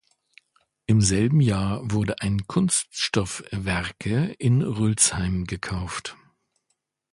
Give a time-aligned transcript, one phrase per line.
[0.87, 6.15] Im selben Jahr wurde ein Kunststoff-Werke in Rülzheim gekauft.